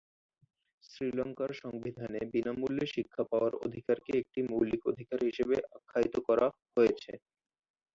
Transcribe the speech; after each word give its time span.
শ্রীলংকার 0.83 1.51
সংবিধানে 1.61 2.19
বিনামূল্যে 2.33 2.85
শিক্ষা 2.95 3.23
পাওয়ার 3.31 3.53
অধিকারকে 3.65 4.11
একটি 4.21 4.39
মৌলিক 4.49 4.81
অধিকার 4.91 5.19
হিসাবে 5.27 5.55
আখ্যায়িত 5.75 6.15
করা 6.27 6.45
হয়েছে। 6.75 7.11